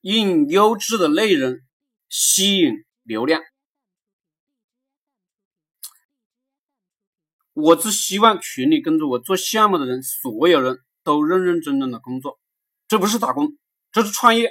[0.00, 1.58] 用优质的内容
[2.08, 3.42] 吸引流量。
[7.52, 12.38] 我只希望群里跟着我做项目的人，所有人都认认真真的工作，
[12.86, 13.58] 这不是打工，
[13.90, 14.48] 这是创业，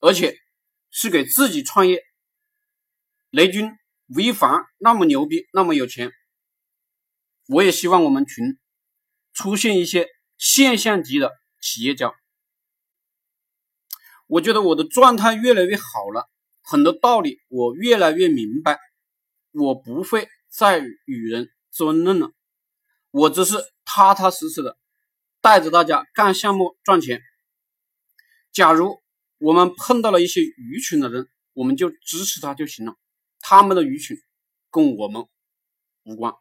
[0.00, 0.36] 而且
[0.90, 2.02] 是给自己创业。
[3.30, 3.70] 雷军、
[4.08, 6.10] 吴亦凡那么牛逼，那么有钱，
[7.46, 8.58] 我也希望我们群
[9.32, 11.30] 出现一些现象级的
[11.60, 12.12] 企业家。
[14.26, 16.28] 我觉得我的状态越来越好了，
[16.62, 18.78] 很多道理我越来越明白，
[19.52, 22.32] 我不会再与人争论了，
[23.12, 24.76] 我只是踏踏实实的
[25.40, 27.22] 带着大家干项目赚钱。
[28.52, 29.00] 假如
[29.38, 32.96] 我们碰到了一些愚蠢的人，我们就支持他就行了，
[33.40, 34.18] 他们的愚蠢
[34.70, 35.24] 跟我们
[36.02, 36.34] 无关，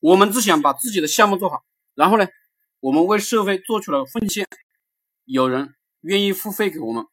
[0.00, 1.64] 我们只想把自己的项目做好，
[1.94, 2.26] 然后呢，
[2.80, 4.46] 我们为社会做出了奉献，
[5.24, 5.75] 有人。
[6.06, 7.04] 愿意付费给我们，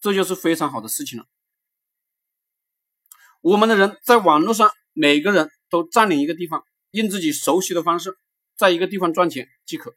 [0.00, 1.24] 这就是非常好的事情了。
[3.40, 8.18] 我们的人在网络上，每个人都占领一个地方，用自己熟悉的方式，
[8.54, 9.96] 在一个地方赚钱即可。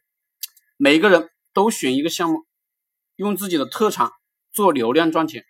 [0.77, 2.45] 每个人都选一个项目，
[3.17, 4.13] 用自己的特长
[4.53, 5.43] 做流量赚钱。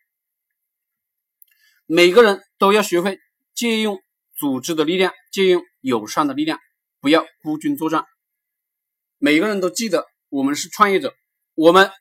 [1.86, 3.20] 每个人都要学会
[3.54, 4.02] 借用
[4.34, 6.60] 组织的力量，借用友善的力量，
[7.00, 8.06] 不要孤军作战。
[9.20, 11.14] 每个人都记得，我们是创业者，
[11.54, 11.92] 我们。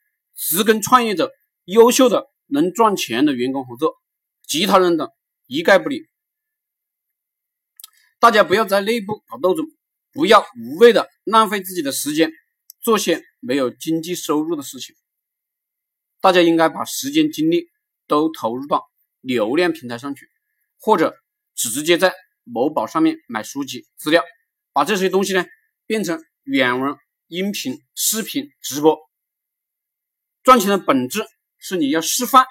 [0.40, 1.30] 只跟创业者、
[1.64, 3.96] 优秀的、能赚钱的员工合作，
[4.46, 5.12] 其他人的
[5.46, 6.08] 一概不理。
[8.18, 9.66] 大家不要在内部搞斗争，
[10.12, 12.32] 不要无谓的浪费自己的时间
[12.80, 14.96] 做些没有经济收入的事情。
[16.22, 17.68] 大家应该把时间精力
[18.06, 20.26] 都投入到流量平台上去，
[20.78, 21.14] 或者
[21.54, 24.24] 直接在某宝上面买书籍资料，
[24.72, 25.44] 把这些东西呢
[25.84, 26.96] 变成原文、
[27.28, 29.09] 音频、视频、直播。
[30.42, 31.26] 赚钱的本质
[31.58, 32.46] 是你要示范。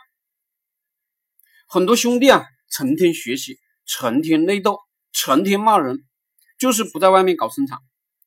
[1.68, 4.80] 很多兄弟啊，成天学习，成天内斗，
[5.12, 6.06] 成天骂人，
[6.60, 7.80] 就是不在外面搞生产。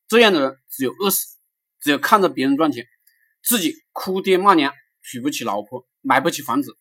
[0.09, 1.39] 这样的人只有饿死，
[1.81, 2.87] 只有看着别人赚钱，
[3.43, 6.77] 自己哭爹骂娘，娶不起老婆，买不起房子。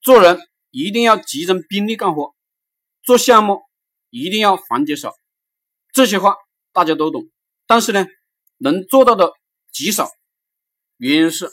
[0.00, 0.40] 做人
[0.70, 2.34] 一定要集中兵力干活，
[3.02, 3.62] 做项目
[4.10, 5.14] 一定要环节少。
[5.92, 6.34] 这些话
[6.72, 7.30] 大家都懂，
[7.66, 8.06] 但是呢，
[8.58, 9.32] 能做到的。
[9.72, 10.10] 极少，
[10.98, 11.50] 原因是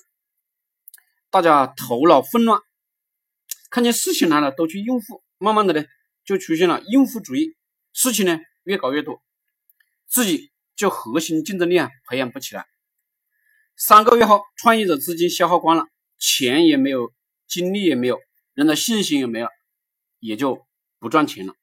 [1.29, 2.61] 大家头脑混乱，
[3.69, 5.85] 看见事情来了都去应付，慢慢的呢
[6.25, 7.55] 就出现了应付主义，
[7.93, 9.23] 事情呢越搞越多，
[10.05, 12.65] 自己就核心竞争力啊培养不起来。
[13.77, 15.85] 三个月后，创业者资金消耗光了，
[16.17, 17.13] 钱也没有，
[17.47, 18.19] 精力也没有，
[18.53, 19.49] 人的信心也没了，
[20.19, 20.67] 也就
[20.99, 21.53] 不赚钱了。